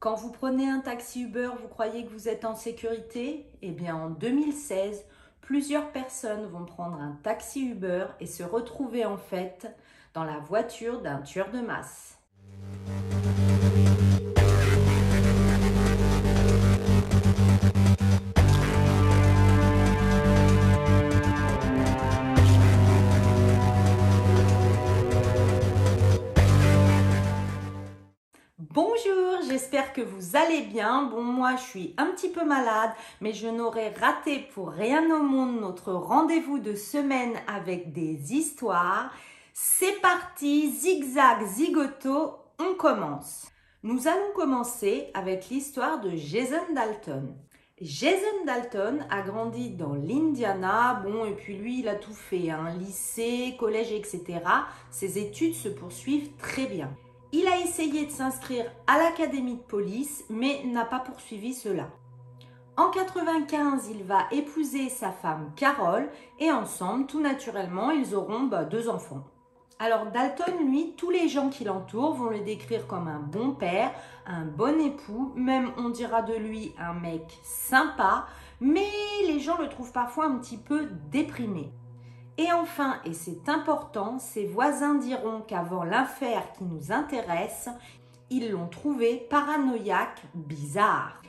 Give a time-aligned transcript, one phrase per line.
[0.00, 3.44] Quand vous prenez un taxi Uber, vous croyez que vous êtes en sécurité?
[3.60, 5.04] Eh bien, en 2016,
[5.42, 9.70] plusieurs personnes vont prendre un taxi Uber et se retrouver en fait
[10.14, 12.18] dans la voiture d'un tueur de masse.
[28.72, 31.02] Bonjour, j'espère que vous allez bien.
[31.02, 35.24] Bon, moi je suis un petit peu malade, mais je n'aurais raté pour rien au
[35.24, 39.12] monde notre rendez-vous de semaine avec des histoires.
[39.52, 43.48] C'est parti, zigzag, zigoto, on commence.
[43.82, 47.34] Nous allons commencer avec l'histoire de Jason Dalton.
[47.80, 52.72] Jason Dalton a grandi dans l'Indiana, bon, et puis lui, il a tout fait, hein,
[52.78, 54.38] lycée, collège, etc.
[54.92, 56.94] Ses études se poursuivent très bien.
[57.32, 61.88] Il a essayé de s'inscrire à l'académie de police, mais n'a pas poursuivi cela.
[62.76, 66.08] En 95, il va épouser sa femme Carole
[66.38, 69.24] et ensemble, tout naturellement, ils auront bah, deux enfants.
[69.78, 73.92] Alors Dalton, lui, tous les gens qui l'entourent vont le décrire comme un bon père,
[74.26, 78.26] un bon époux, même on dira de lui un mec sympa,
[78.60, 78.90] mais
[79.26, 81.72] les gens le trouvent parfois un petit peu déprimé.
[82.38, 87.68] Et enfin, et c'est important, ses voisins diront qu'avant l'affaire qui nous intéresse,
[88.30, 91.20] ils l'ont trouvé paranoïaque, bizarre.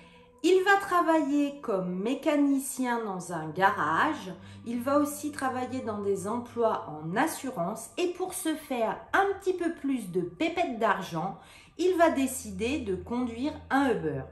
[0.44, 4.34] Il va travailler comme mécanicien dans un garage,
[4.66, 9.54] il va aussi travailler dans des emplois en assurance et pour se faire un petit
[9.54, 11.38] peu plus de pépettes d'argent,
[11.78, 14.24] il va décider de conduire un Uber.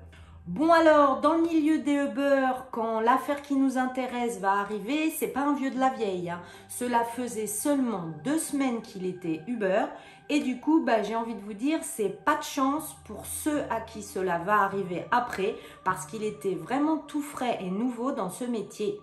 [0.50, 5.28] Bon alors, dans le milieu des Uber, quand l'affaire qui nous intéresse va arriver, c'est
[5.28, 6.31] pas un vieux de la vieille.
[6.31, 6.41] Hein.
[6.69, 9.86] Cela faisait seulement deux semaines qu'il était Uber.
[10.28, 13.61] Et du coup, bah, j'ai envie de vous dire, c'est pas de chance pour ceux
[13.69, 18.31] à qui cela va arriver après, parce qu'il était vraiment tout frais et nouveau dans
[18.31, 19.00] ce métier.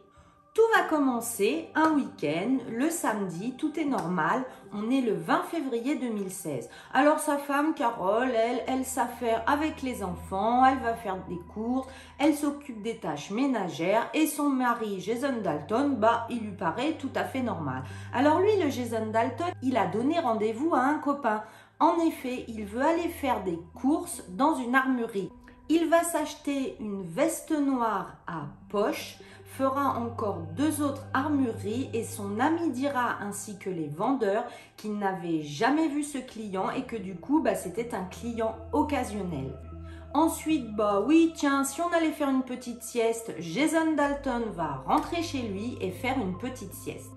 [0.57, 4.43] Tout va commencer un week-end, le samedi, tout est normal.
[4.73, 6.71] On est le 20 février 2016.
[6.95, 11.87] Alors sa femme, Carole, elle, elle s'affaire avec les enfants, elle va faire des courses,
[12.19, 17.13] elle s'occupe des tâches ménagères et son mari, Jason Dalton, bah, il lui paraît tout
[17.15, 17.83] à fait normal.
[18.15, 21.43] Alors lui, le Jason Dalton, il a donné rendez-vous à un copain.
[21.81, 25.31] En effet, il veut aller faire des courses dans une armurerie.
[25.69, 32.41] Il va s'acheter une veste noire à poche fera encore deux autres armureries et son
[32.41, 34.45] ami dira ainsi que les vendeurs
[34.77, 39.53] qu'il n'avait jamais vu ce client et que du coup bah, c'était un client occasionnel.
[40.15, 45.23] Ensuite, bah oui, tiens, si on allait faire une petite sieste, Jason Dalton va rentrer
[45.23, 47.13] chez lui et faire une petite sieste.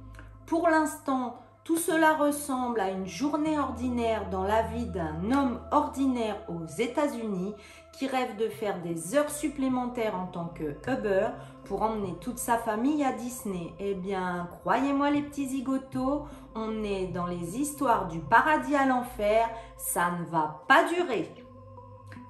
[0.46, 6.38] Pour l'instant, tout cela ressemble à une journée ordinaire dans la vie d'un homme ordinaire
[6.50, 7.54] aux États-Unis
[7.94, 11.28] qui rêve de faire des heures supplémentaires en tant que Uber
[11.70, 13.76] pour emmener toute sa famille à Disney.
[13.80, 16.26] Eh bien, croyez-moi les petits zigotos,
[16.56, 19.48] on est dans les histoires du paradis à l'enfer,
[19.78, 21.32] ça ne va pas durer.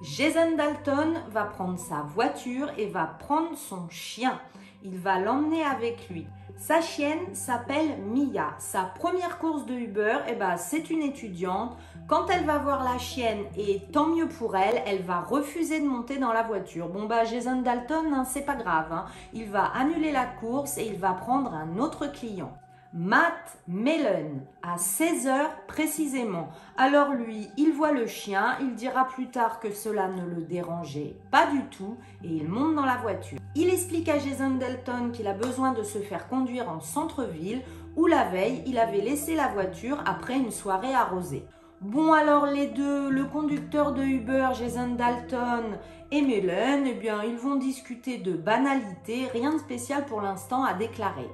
[0.02, 4.38] Jason Dalton va prendre sa voiture et va prendre son chien.
[4.82, 6.26] Il va l'emmener avec lui.
[6.58, 8.54] Sa chienne s'appelle Mia.
[8.58, 11.78] Sa première course de Uber, eh ben, c'est une étudiante.
[12.08, 15.86] Quand elle va voir la chienne, et tant mieux pour elle, elle va refuser de
[15.86, 16.88] monter dans la voiture.
[16.88, 18.92] Bon bah Jason Dalton, hein, c'est pas grave.
[18.92, 19.06] Hein.
[19.32, 22.52] Il va annuler la course et il va prendre un autre client.
[22.92, 26.48] Matt Mellon, à 16 heures précisément.
[26.76, 31.14] Alors lui, il voit le chien, il dira plus tard que cela ne le dérangeait
[31.30, 33.38] pas du tout et il monte dans la voiture.
[33.54, 37.62] Il explique à Jason Dalton qu'il a besoin de se faire conduire en centre-ville
[37.94, 41.44] où la veille, il avait laissé la voiture après une soirée arrosée.
[41.80, 45.78] Bon alors les deux, le conducteur de Uber, Jason Dalton
[46.10, 50.74] et Mellon, eh bien ils vont discuter de banalités, rien de spécial pour l'instant à
[50.74, 51.30] déclarer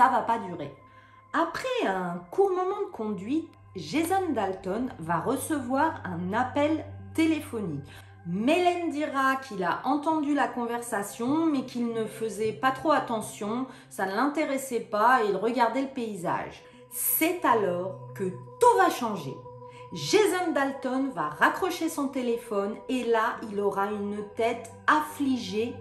[0.00, 0.74] ça va pas durer.
[1.32, 7.84] Après un court moment de conduite, Jason Dalton va recevoir un appel téléphonique.
[8.26, 14.06] Mélène dira qu'il a entendu la conversation mais qu'il ne faisait pas trop attention, ça
[14.06, 16.62] ne l'intéressait pas et il regardait le paysage.
[16.90, 19.34] C'est alors que tout va changer.
[19.92, 25.74] Jason Dalton va raccrocher son téléphone et là il aura une tête affligée,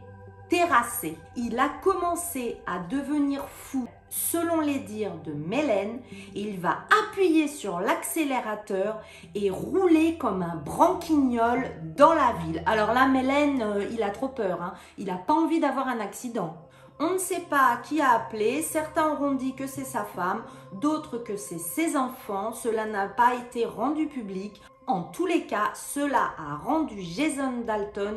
[0.50, 1.16] terrassée.
[1.36, 6.02] Il a commencé à devenir fou selon les dires de Mélène,
[6.36, 9.00] il va appuyer sur l'accélérateur
[9.36, 12.64] et rouler comme un branquignol dans la ville.
[12.66, 14.62] Alors là, Mélène, euh, il a trop peur.
[14.62, 14.74] Hein.
[14.98, 16.58] Il n'a pas envie d'avoir un accident.
[17.02, 18.62] On ne sait pas qui a appelé.
[18.62, 20.44] Certains auront dit que c'est sa femme,
[20.74, 22.52] d'autres que c'est ses enfants.
[22.52, 24.62] Cela n'a pas été rendu public.
[24.86, 28.16] En tous les cas, cela a rendu Jason Dalton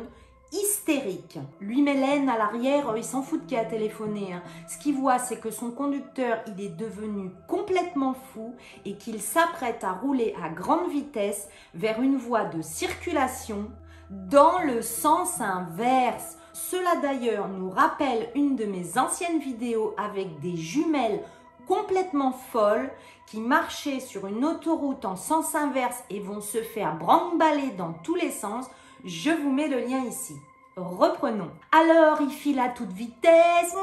[0.51, 1.39] hystérique.
[1.61, 4.33] Lui, Mélène, à l'arrière, il s'en fout qui a téléphoné.
[4.33, 4.43] Hein.
[4.67, 8.53] Ce qu'il voit, c'est que son conducteur, il est devenu complètement fou
[8.85, 13.71] et qu'il s'apprête à rouler à grande vitesse vers une voie de circulation
[14.09, 16.37] dans le sens inverse.
[16.53, 21.23] Cela d'ailleurs nous rappelle une de mes anciennes vidéos avec des jumelles
[21.67, 22.91] complètement folles
[23.25, 28.15] qui marchaient sur une autoroute en sens inverse et vont se faire branle-baller dans tous
[28.15, 28.67] les sens.
[29.03, 30.35] Je vous mets le lien ici.
[30.75, 31.51] Reprenons.
[31.71, 33.75] Alors, il file à toute vitesse,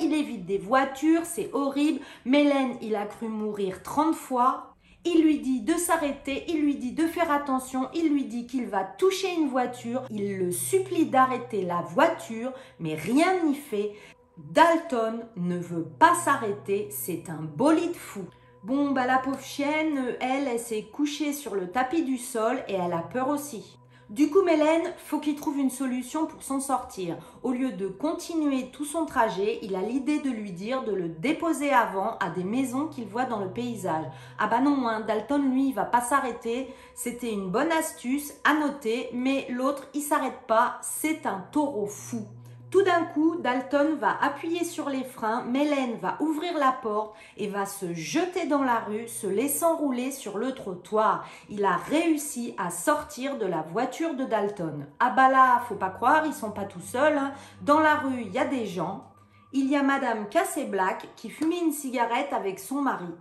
[0.00, 2.00] il évite des voitures, c'est horrible.
[2.24, 4.71] Mélène, il a cru mourir 30 fois.
[5.04, 8.66] Il lui dit de s'arrêter, il lui dit de faire attention, il lui dit qu'il
[8.66, 13.92] va toucher une voiture, il le supplie d'arrêter la voiture, mais rien n'y fait.
[14.38, 18.24] Dalton ne veut pas s'arrêter, c'est un bolide fou.
[18.62, 22.74] Bon, bah la pauvre chienne, elle, elle s'est couchée sur le tapis du sol et
[22.74, 23.76] elle a peur aussi.
[24.10, 27.16] Du coup, Mélène, faut qu'il trouve une solution pour s'en sortir.
[27.42, 31.08] Au lieu de continuer tout son trajet, il a l'idée de lui dire de le
[31.08, 34.04] déposer avant à des maisons qu'il voit dans le paysage.
[34.38, 36.74] Ah bah non, hein, Dalton, lui, il va pas s'arrêter.
[36.94, 40.78] C'était une bonne astuce à noter, mais l'autre, il s'arrête pas.
[40.82, 42.26] C'est un taureau fou.
[42.72, 47.46] Tout d'un coup, Dalton va appuyer sur les freins, Mélène va ouvrir la porte et
[47.46, 51.28] va se jeter dans la rue, se laissant rouler sur le trottoir.
[51.50, 54.86] Il a réussi à sortir de la voiture de Dalton.
[55.00, 57.18] Ah bah là, faut pas croire, ils sont pas tout seuls.
[57.18, 57.32] Hein.
[57.60, 59.04] Dans la rue, il y a des gens.
[59.52, 63.12] Il y a Madame Cassé Black qui fumait une cigarette avec son mari.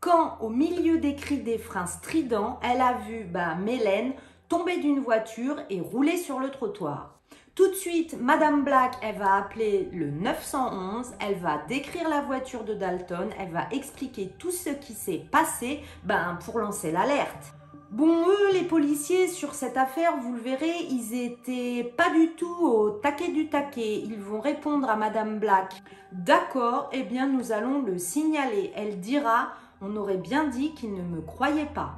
[0.00, 4.14] Quand, au milieu des cris des freins stridents, elle a vu bah, Mélène
[4.48, 7.15] tomber d'une voiture et rouler sur le trottoir.
[7.56, 12.64] Tout de suite, Madame Black, elle va appeler le 911, elle va décrire la voiture
[12.64, 17.54] de Dalton, elle va expliquer tout ce qui s'est passé ben, pour lancer l'alerte.
[17.90, 22.58] Bon, eux, les policiers, sur cette affaire, vous le verrez, ils étaient pas du tout
[22.60, 24.02] au taquet du taquet.
[24.04, 25.82] Ils vont répondre à Madame Black.
[26.12, 28.70] D'accord, eh bien, nous allons le signaler.
[28.76, 31.94] Elle dira, on aurait bien dit qu'il ne me croyait pas.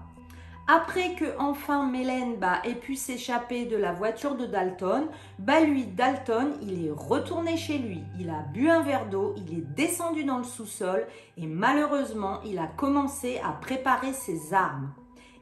[0.70, 5.86] Après que enfin Mélène bah, ait pu s'échapper de la voiture de Dalton, bah lui,
[5.86, 8.02] Dalton, il est retourné chez lui.
[8.20, 11.06] Il a bu un verre d'eau, il est descendu dans le sous-sol
[11.38, 14.92] et malheureusement, il a commencé à préparer ses armes.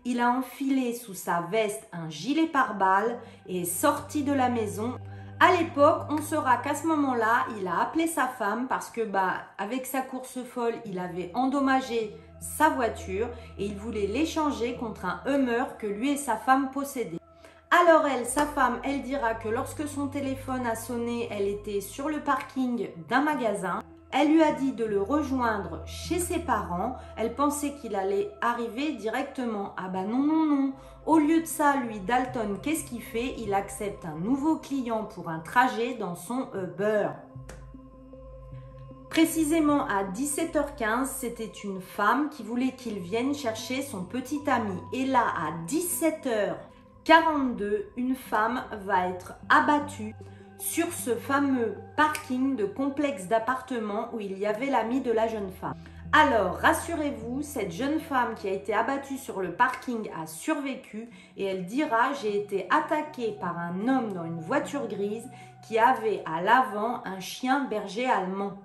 [0.05, 3.19] Il a enfilé sous sa veste un gilet pare-balles
[3.49, 4.95] et est sorti de la maison.
[5.41, 9.35] À l'époque, on saura qu'à ce moment-là, il a appelé sa femme parce que bah
[9.59, 13.29] avec sa course folle, il avait endommagé sa voiture
[13.59, 17.21] et il voulait l'échanger contre un Hummer que lui et sa femme possédaient.
[17.71, 22.09] Alors elle, sa femme, elle dira que lorsque son téléphone a sonné, elle était sur
[22.09, 23.81] le parking d'un magasin.
[24.13, 26.97] Elle lui a dit de le rejoindre chez ses parents.
[27.17, 29.75] Elle pensait qu'il allait arriver directement.
[29.77, 30.73] Ah bah non, non, non.
[31.05, 33.35] Au lieu de ça, lui, Dalton, qu'est-ce qu'il fait?
[33.39, 37.09] Il accepte un nouveau client pour un trajet dans son Uber.
[39.17, 44.79] Précisément à 17h15, c'était une femme qui voulait qu'il vienne chercher son petit ami.
[44.93, 50.15] Et là, à 17h42, une femme va être abattue
[50.59, 55.51] sur ce fameux parking de complexe d'appartements où il y avait l'ami de la jeune
[55.51, 55.73] femme.
[56.13, 61.09] Alors, rassurez-vous, cette jeune femme qui a été abattue sur le parking a survécu
[61.39, 65.27] et elle dira j'ai été attaquée par un homme dans une voiture grise
[65.67, 68.59] qui avait à l'avant un chien berger allemand.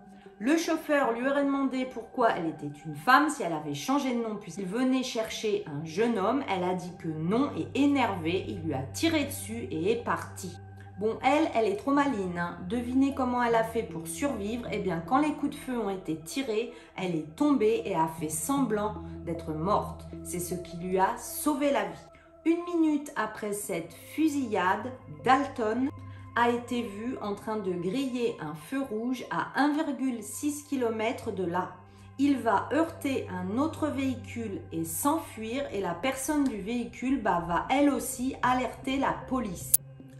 [0.43, 4.23] Le chauffeur lui aurait demandé pourquoi elle était une femme, si elle avait changé de
[4.23, 6.43] nom puisqu'il venait chercher un jeune homme.
[6.49, 10.57] Elle a dit que non et énervée, il lui a tiré dessus et est parti.
[10.99, 12.39] Bon, elle, elle est trop maline.
[12.39, 12.57] Hein.
[12.67, 14.67] Devinez comment elle a fait pour survivre.
[14.71, 18.07] Eh bien, quand les coups de feu ont été tirés, elle est tombée et a
[18.07, 20.07] fait semblant d'être morte.
[20.23, 22.07] C'est ce qui lui a sauvé la vie.
[22.45, 24.91] Une minute après cette fusillade,
[25.23, 25.91] Dalton
[26.35, 31.71] a été vu en train de griller un feu rouge à 1,6 km de là.
[32.19, 37.65] Il va heurter un autre véhicule et s'enfuir et la personne du véhicule bah, va
[37.69, 39.73] elle aussi alerter la police.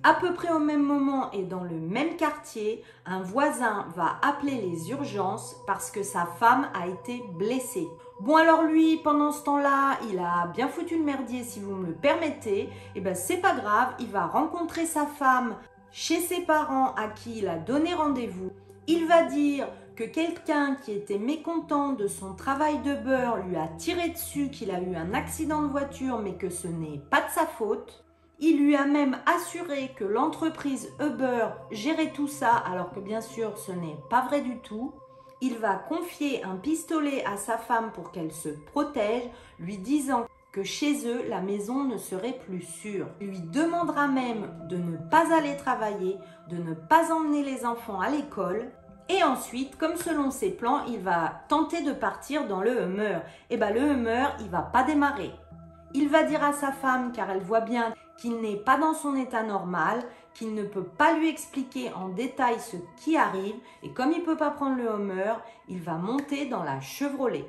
[0.04, 4.60] À peu près au même moment et dans le même quartier, un voisin va appeler
[4.60, 7.88] les urgences parce que sa femme a été blessée.
[8.20, 11.86] Bon alors lui, pendant ce temps-là, il a bien foutu le merdier si vous me
[11.86, 12.62] le permettez.
[12.62, 15.56] Et eh ben c'est pas grave, il va rencontrer sa femme
[15.92, 18.52] chez ses parents à qui il a donné rendez-vous,
[18.88, 23.68] il va dire que quelqu'un qui était mécontent de son travail de beurre lui a
[23.78, 27.30] tiré dessus, qu'il a eu un accident de voiture mais que ce n'est pas de
[27.30, 28.04] sa faute.
[28.40, 33.58] Il lui a même assuré que l'entreprise Uber gérait tout ça alors que bien sûr
[33.58, 34.94] ce n'est pas vrai du tout.
[35.42, 39.24] Il va confier un pistolet à sa femme pour qu'elle se protège,
[39.60, 43.08] lui disant que chez eux, la maison ne serait plus sûre.
[43.22, 46.18] Il lui demandera même de ne pas aller travailler,
[46.50, 48.70] de ne pas emmener les enfants à l'école.
[49.08, 53.20] Et ensuite, comme selon ses plans, il va tenter de partir dans le Hummer.
[53.50, 55.32] Et eh bien le Hummer, il va pas démarrer.
[55.94, 59.16] Il va dire à sa femme, car elle voit bien qu'il n'est pas dans son
[59.16, 60.04] état normal,
[60.34, 64.26] qu'il ne peut pas lui expliquer en détail ce qui arrive, et comme il ne
[64.26, 65.34] peut pas prendre le Hummer,
[65.68, 67.46] il va monter dans la Chevrolet.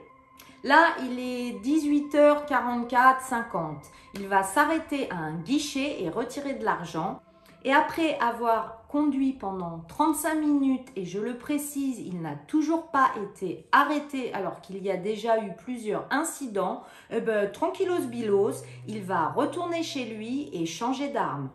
[0.65, 3.79] Là, il est 18h44, 50.
[4.15, 7.21] Il va s'arrêter à un guichet et retirer de l'argent.
[7.65, 13.11] Et après avoir conduit pendant 35 minutes, et je le précise, il n'a toujours pas
[13.25, 19.03] été arrêté alors qu'il y a déjà eu plusieurs incidents, eh ben, tranquillos bilos, il
[19.03, 21.51] va retourner chez lui et changer d'arme.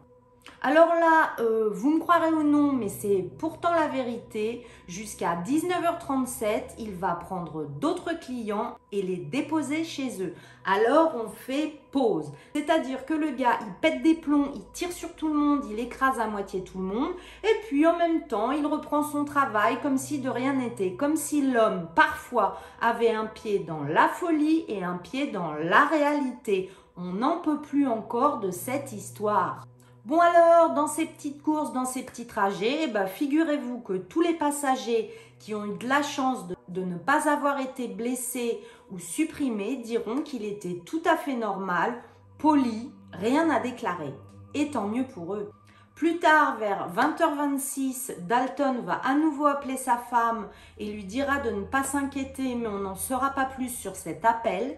[0.63, 4.65] Alors là, euh, vous me croirez ou non, mais c'est pourtant la vérité.
[4.87, 10.33] Jusqu'à 19h37, il va prendre d'autres clients et les déposer chez eux.
[10.65, 12.31] Alors on fait pause.
[12.55, 15.79] C'est-à-dire que le gars, il pète des plombs, il tire sur tout le monde, il
[15.79, 17.11] écrase à moitié tout le monde.
[17.43, 20.93] Et puis en même temps, il reprend son travail comme si de rien n'était.
[20.93, 25.85] Comme si l'homme, parfois, avait un pied dans la folie et un pied dans la
[25.85, 26.71] réalité.
[26.97, 29.63] On n'en peut plus encore de cette histoire.
[30.07, 34.35] Bon alors, dans ces petites courses, dans ces petits trajets, bah, figurez-vous que tous les
[34.35, 38.57] passagers qui ont eu de la chance de, de ne pas avoir été blessés
[38.89, 41.93] ou supprimés diront qu'il était tout à fait normal,
[42.37, 44.13] poli, rien à déclarer.
[44.53, 45.51] Et tant mieux pour eux.
[45.93, 50.47] Plus tard, vers 20h26, Dalton va à nouveau appeler sa femme
[50.77, 54.23] et lui dira de ne pas s'inquiéter, mais on n'en saura pas plus sur cet
[54.23, 54.77] appel.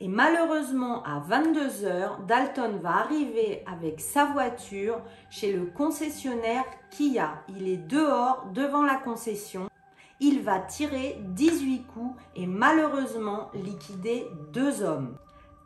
[0.00, 7.42] Et malheureusement, à 22h, Dalton va arriver avec sa voiture chez le concessionnaire Kia.
[7.48, 9.70] Il est dehors, devant la concession.
[10.18, 15.16] Il va tirer 18 coups et malheureusement liquider deux hommes.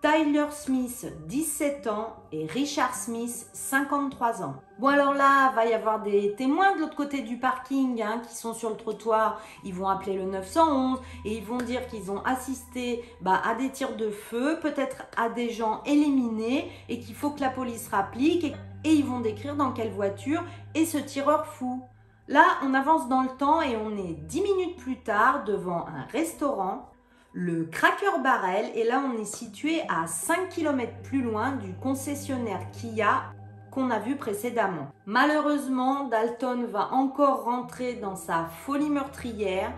[0.01, 4.55] Tyler Smith, 17 ans, et Richard Smith, 53 ans.
[4.79, 8.37] Bon alors là, va y avoir des témoins de l'autre côté du parking hein, qui
[8.37, 9.41] sont sur le trottoir.
[9.65, 13.71] Ils vont appeler le 911 et ils vont dire qu'ils ont assisté bah, à des
[13.71, 18.45] tirs de feu, peut-être à des gens éliminés et qu'il faut que la police rapplique.
[18.45, 20.45] Et, et ils vont décrire dans quelle voiture
[20.77, 21.83] est ce tireur fou.
[22.29, 26.05] Là, on avance dans le temps et on est 10 minutes plus tard devant un
[26.13, 26.89] restaurant
[27.33, 28.67] le Cracker Barrel.
[28.75, 33.25] Et là, on est situé à 5 km plus loin du concessionnaire Kia
[33.71, 34.89] qu'on a vu précédemment.
[35.07, 39.73] Malheureusement, Dalton va encore rentrer dans sa folie meurtrière.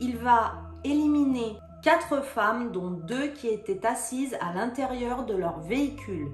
[0.00, 6.28] Il va éliminer quatre femmes, dont deux qui étaient assises à l'intérieur de leur véhicule.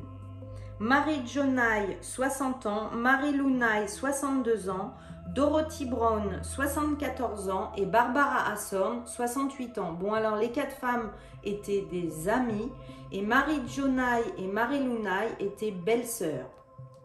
[0.78, 4.94] Marie Jonai, 60 ans, Marie Lunai, 62 ans,
[5.34, 9.92] Dorothy Brown, 74 ans, et Barbara Hasson, 68 ans.
[9.92, 11.10] Bon, alors les quatre femmes
[11.44, 12.72] étaient des amies,
[13.12, 16.50] et Marie Jonai et Marie Lunai étaient belles-sœurs.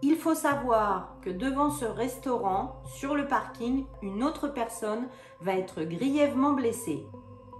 [0.01, 5.07] Il faut savoir que devant ce restaurant, sur le parking, une autre personne
[5.41, 7.05] va être grièvement blessée.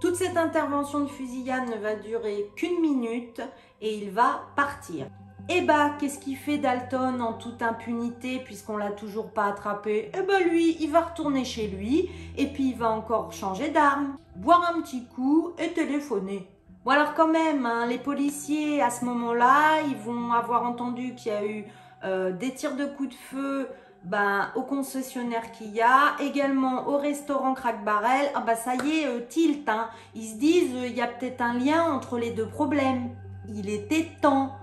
[0.00, 3.40] Toute cette intervention de fusillade ne va durer qu'une minute
[3.80, 5.06] et il va partir.
[5.50, 10.12] Eh bah, qu'est-ce qu'il fait Dalton en toute impunité puisqu'on l'a toujours pas attrapé?
[10.14, 14.18] Eh bah lui, il va retourner chez lui et puis il va encore changer d'arme,
[14.36, 16.46] boire un petit coup et téléphoner.
[16.84, 21.32] Bon alors quand même, hein, les policiers à ce moment-là, ils vont avoir entendu qu'il
[21.32, 21.64] y a eu
[22.04, 23.68] euh, des tirs de coups de feu
[24.04, 28.26] ben, au concessionnaire qu'il y a, également au restaurant Crack Barrel.
[28.34, 29.88] Ah bah ça y est, euh, tilt, hein.
[30.14, 33.08] ils se disent il y a peut-être un lien entre les deux problèmes.
[33.48, 34.57] Il était temps.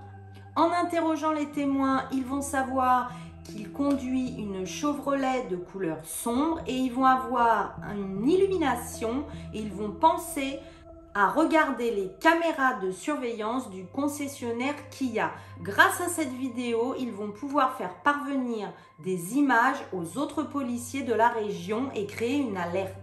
[0.55, 3.11] En interrogeant les témoins, ils vont savoir
[3.43, 9.71] qu'il conduit une Chevrolet de couleur sombre et ils vont avoir une illumination et ils
[9.71, 10.59] vont penser
[11.13, 15.31] à regarder les caméras de surveillance du concessionnaire Kia.
[15.61, 18.71] Grâce à cette vidéo, ils vont pouvoir faire parvenir
[19.03, 22.95] des images aux autres policiers de la région et créer une alerte.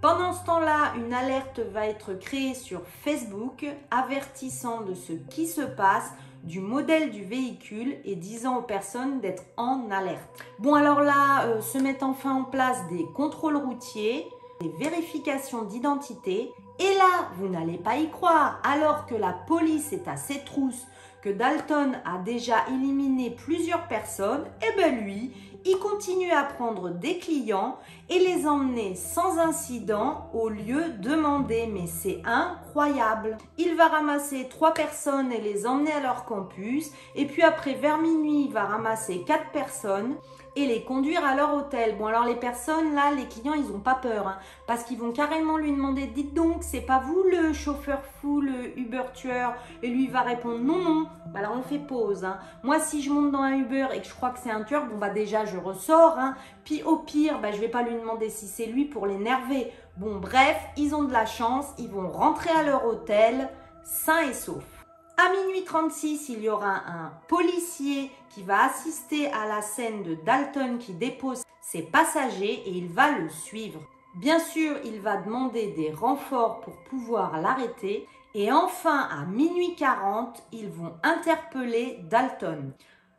[0.00, 5.62] Pendant ce temps-là, une alerte va être créée sur Facebook avertissant de ce qui se
[5.62, 10.44] passe du modèle du véhicule et disant aux personnes d'être en alerte.
[10.58, 14.26] Bon alors là, euh, se mettent enfin en place des contrôles routiers,
[14.60, 16.52] des vérifications d'identité.
[16.78, 20.86] Et là, vous n'allez pas y croire, alors que la police est à ses trousses,
[21.22, 25.32] que Dalton a déjà éliminé plusieurs personnes, et eh ben lui,
[25.64, 27.78] il continue à prendre des clients
[28.08, 31.68] et les emmener sans incident au lieu demandé.
[31.72, 33.38] Mais c'est incroyable.
[33.58, 36.90] Il va ramasser trois personnes et les emmener à leur campus.
[37.14, 40.16] Et puis après, vers minuit, il va ramasser quatre personnes
[40.56, 41.96] et les conduire à leur hôtel.
[41.96, 45.12] Bon, alors les personnes, là, les clients, ils n'ont pas peur, hein, parce qu'ils vont
[45.12, 49.54] carrément lui demander, dites donc, c'est pas vous le chauffeur fou, le Uber tueur?
[49.82, 51.06] Et lui, va répondre, non, non.
[51.32, 52.24] Bah, alors on fait pause.
[52.24, 52.38] Hein.
[52.62, 54.86] Moi, si je monte dans un Uber et que je crois que c'est un tueur,
[54.86, 56.18] bon, bah déjà, je ressors.
[56.18, 56.34] Hein.
[56.64, 59.72] Puis au pire, bah, je vais pas lui demander si c'est lui pour l'énerver.
[59.96, 63.48] Bon, bref, ils ont de la chance, ils vont rentrer à leur hôtel,
[63.82, 64.81] sains et saufs.
[65.18, 70.14] À minuit 36, il y aura un policier qui va assister à la scène de
[70.14, 73.80] Dalton qui dépose ses passagers et il va le suivre.
[74.14, 78.06] Bien sûr, il va demander des renforts pour pouvoir l'arrêter.
[78.34, 82.72] Et enfin, à minuit 40, ils vont interpeller Dalton.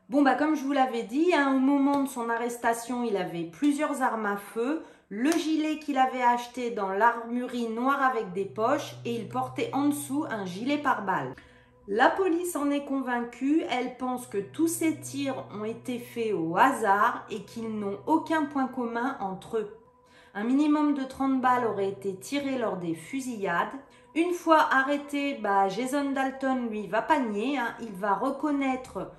[0.10, 3.46] Bon, bah, comme je vous l'avais dit, hein, au moment de son arrestation, il avait
[3.46, 8.96] plusieurs armes à feu, le gilet qu'il avait acheté dans l'armurerie noire avec des poches
[9.06, 11.36] et il portait en dessous un gilet pare-balles.
[11.90, 16.56] La police en est convaincue, elle pense que tous ces tirs ont été faits au
[16.56, 19.78] hasard et qu'ils n'ont aucun point commun entre eux.
[20.34, 23.74] Un minimum de 30 balles aurait été tiré lors des fusillades.
[24.16, 27.76] Une fois arrêté, bah, Jason Dalton, lui, va pas nier, hein.
[27.82, 29.12] il va reconnaître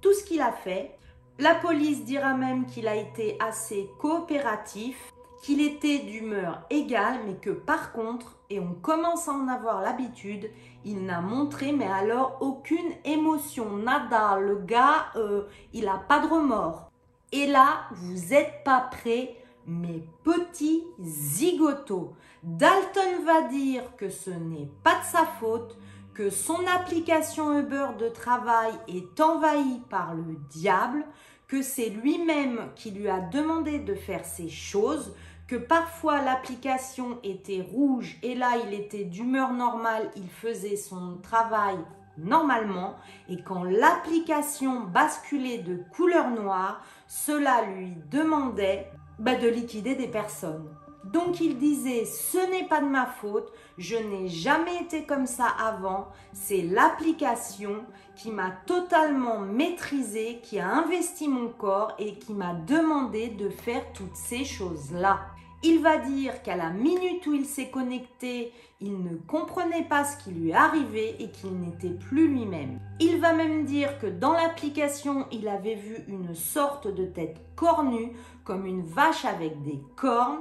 [0.00, 0.98] tout ce qu'il a fait.
[1.38, 5.12] La police dira même qu'il a été assez coopératif,
[5.42, 10.50] qu'il était d'humeur égale, mais que par contre, et on commence à en avoir l'habitude,
[10.84, 14.38] il n'a montré, mais alors aucune émotion, nada.
[14.38, 16.90] Le gars, euh, il n'a pas de remords.
[17.32, 22.14] Et là, vous n'êtes pas prêts, mes petits zigotos.
[22.42, 25.76] Dalton va dire que ce n'est pas de sa faute,
[26.14, 31.04] que son application Uber de travail est envahie par le diable,
[31.46, 35.14] que c'est lui-même qui lui a demandé de faire ces choses,
[35.50, 41.76] que parfois l'application était rouge et là il était d'humeur normale, il faisait son travail
[42.16, 42.94] normalement
[43.28, 50.68] et quand l'application basculait de couleur noire, cela lui demandait bah, de liquider des personnes.
[51.04, 55.46] Donc il disait, ce n'est pas de ma faute, je n'ai jamais été comme ça
[55.46, 57.84] avant, c'est l'application
[58.16, 63.92] qui m'a totalement maîtrisé, qui a investi mon corps et qui m'a demandé de faire
[63.94, 65.20] toutes ces choses-là.
[65.62, 70.16] Il va dire qu'à la minute où il s'est connecté, il ne comprenait pas ce
[70.24, 72.80] qui lui arrivait et qu'il n'était plus lui-même.
[72.98, 78.12] Il va même dire que dans l'application, il avait vu une sorte de tête cornue,
[78.44, 80.40] comme une vache avec des cornes.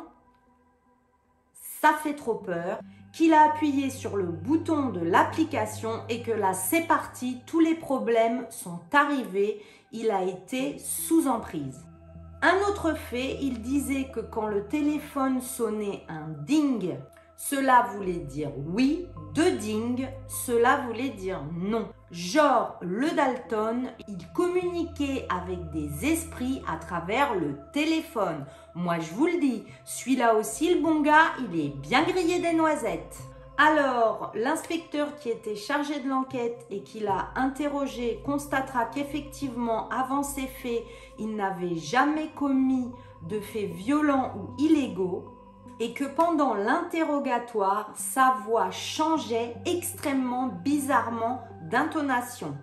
[1.81, 2.79] Ça fait trop peur.
[3.13, 7.73] Qu'il a appuyé sur le bouton de l'application et que là c'est parti, tous les
[7.73, 9.61] problèmes sont arrivés,
[9.91, 11.85] il a été sous emprise.
[12.41, 16.95] Un autre fait, il disait que quand le téléphone sonnait un ding,
[17.41, 21.87] cela voulait dire oui, deux ding, cela voulait dire non.
[22.11, 28.45] Genre, le Dalton, il communiquait avec des esprits à travers le téléphone.
[28.75, 32.53] Moi, je vous le dis, celui-là aussi, le bon gars, il est bien grillé des
[32.53, 33.17] noisettes.
[33.57, 40.47] Alors, l'inspecteur qui était chargé de l'enquête et qui l'a interrogé constatera qu'effectivement, avant ces
[40.47, 40.83] faits,
[41.17, 42.91] il n'avait jamais commis
[43.29, 45.38] de faits violents ou illégaux
[45.79, 52.57] et que pendant l'interrogatoire, sa voix changeait extrêmement bizarrement d'intonation.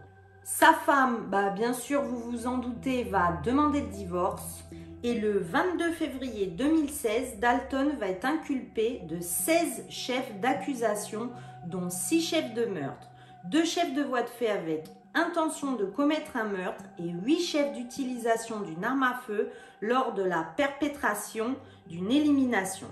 [0.45, 4.65] Sa femme, bah bien sûr, vous vous en doutez, va demander le divorce.
[5.03, 11.31] Et le 22 février 2016, Dalton va être inculpé de 16 chefs d'accusation,
[11.67, 13.09] dont 6 chefs de meurtre,
[13.51, 17.73] 2 chefs de voie de fait avec intention de commettre un meurtre et 8 chefs
[17.73, 19.51] d'utilisation d'une arme à feu
[19.81, 21.57] lors de la perpétration
[21.89, 22.89] d'une élimination.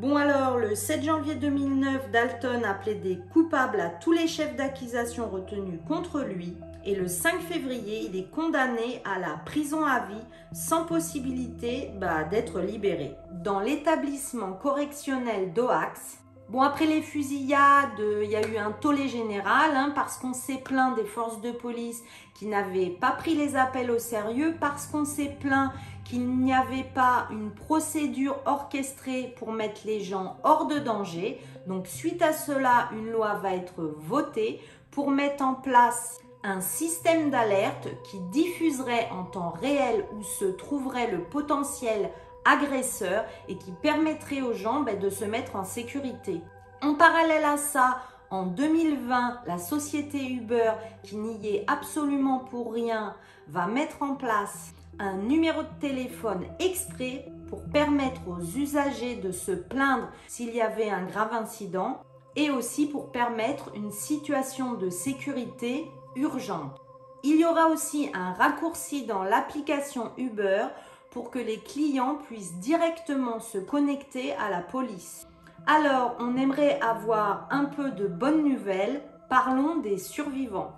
[0.00, 5.28] Bon alors, le 7 janvier 2009, Dalton a plaidé coupable à tous les chefs d'accusation
[5.30, 10.24] retenus contre lui et le 5 février, il est condamné à la prison à vie
[10.52, 13.14] sans possibilité bah, d'être libéré.
[13.30, 16.18] Dans l'établissement correctionnel d'Oax,
[16.50, 20.60] Bon, après les fusillades, il y a eu un tollé général hein, parce qu'on s'est
[20.62, 22.02] plaint des forces de police
[22.34, 25.72] qui n'avaient pas pris les appels au sérieux, parce qu'on s'est plaint
[26.04, 31.40] qu'il n'y avait pas une procédure orchestrée pour mettre les gens hors de danger.
[31.66, 37.30] Donc, suite à cela, une loi va être votée pour mettre en place un système
[37.30, 42.10] d'alerte qui diffuserait en temps réel où se trouverait le potentiel
[42.44, 46.42] agresseur et qui permettrait aux gens ben, de se mettre en sécurité.
[46.82, 53.16] En parallèle à ça, en 2020, la société Uber, qui n'y est absolument pour rien,
[53.48, 59.52] va mettre en place un numéro de téléphone exprès pour permettre aux usagers de se
[59.52, 62.00] plaindre s'il y avait un grave incident
[62.36, 66.80] et aussi pour permettre une situation de sécurité urgente.
[67.22, 70.66] Il y aura aussi un raccourci dans l'application Uber
[71.10, 75.26] pour que les clients puissent directement se connecter à la police.
[75.66, 79.00] Alors, on aimerait avoir un peu de bonnes nouvelles.
[79.30, 80.72] Parlons des survivants.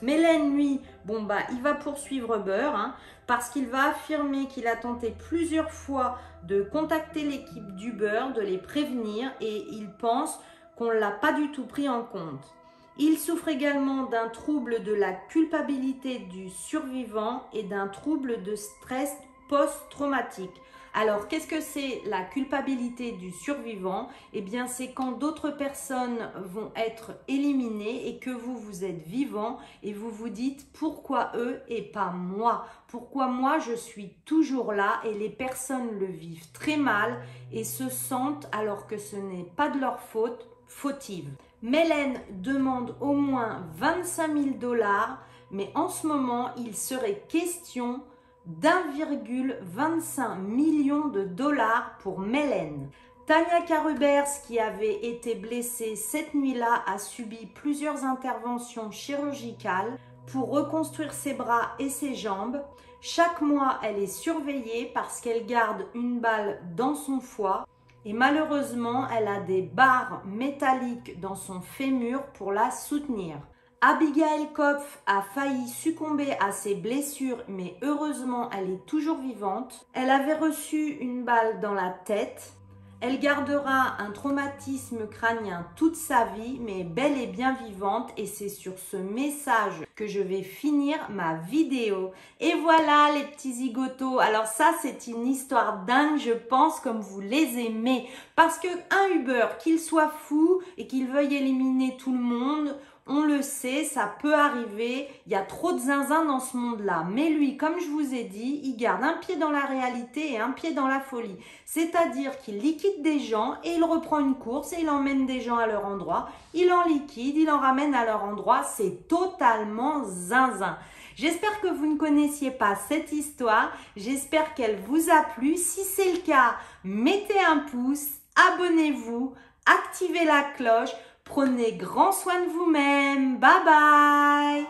[0.00, 2.94] Mélène, lui, bon bah, il va poursuivre Uber hein,
[3.26, 8.58] parce qu'il va affirmer qu'il a tenté plusieurs fois de contacter l'équipe d'Uber, de les
[8.58, 10.40] prévenir et il pense
[10.76, 12.54] qu'on ne l'a pas du tout pris en compte.
[12.98, 19.16] Il souffre également d'un trouble de la culpabilité du survivant et d'un trouble de stress
[19.48, 20.50] post-traumatique.
[20.94, 24.08] Alors, qu'est-ce que c'est la culpabilité du survivant?
[24.34, 29.58] Eh bien, c'est quand d'autres personnes vont être éliminées et que vous, vous êtes vivant
[29.82, 32.66] et vous vous dites pourquoi eux et pas moi?
[32.88, 37.88] Pourquoi moi, je suis toujours là et les personnes le vivent très mal et se
[37.88, 41.30] sentent, alors que ce n'est pas de leur faute, fautive.
[41.62, 48.02] Mélène demande au moins 25 000 dollars, mais en ce moment, il serait question
[48.46, 52.90] d'1,25 million de dollars pour Mélène.
[53.26, 61.12] Tania Carubers, qui avait été blessée cette nuit-là, a subi plusieurs interventions chirurgicales pour reconstruire
[61.12, 62.60] ses bras et ses jambes.
[63.00, 67.64] Chaque mois, elle est surveillée parce qu'elle garde une balle dans son foie
[68.04, 73.36] et malheureusement, elle a des barres métalliques dans son fémur pour la soutenir.
[73.84, 79.88] Abigail Kopf a failli succomber à ses blessures, mais heureusement, elle est toujours vivante.
[79.92, 82.52] Elle avait reçu une balle dans la tête.
[83.00, 88.12] Elle gardera un traumatisme crânien toute sa vie, mais belle et bien vivante.
[88.16, 92.12] Et c'est sur ce message que je vais finir ma vidéo.
[92.38, 94.20] Et voilà les petits zigotos.
[94.20, 98.08] Alors ça, c'est une histoire dingue, je pense, comme vous les aimez.
[98.36, 103.22] Parce que un Uber, qu'il soit fou et qu'il veuille éliminer tout le monde, on
[103.22, 105.08] le sait, ça peut arriver.
[105.26, 107.04] Il y a trop de zinzin dans ce monde-là.
[107.10, 110.38] Mais lui, comme je vous ai dit, il garde un pied dans la réalité et
[110.38, 111.36] un pied dans la folie.
[111.64, 115.56] C'est-à-dire qu'il liquide des gens et il reprend une course et il emmène des gens
[115.56, 116.28] à leur endroit.
[116.54, 118.62] Il en liquide, il en ramène à leur endroit.
[118.62, 120.78] C'est totalement zinzin.
[121.16, 123.72] J'espère que vous ne connaissiez pas cette histoire.
[123.96, 125.56] J'espère qu'elle vous a plu.
[125.56, 129.34] Si c'est le cas, mettez un pouce, abonnez-vous,
[129.66, 130.92] activez la cloche
[131.24, 133.38] Prenez grand soin de vous-même.
[133.38, 134.66] Bye bye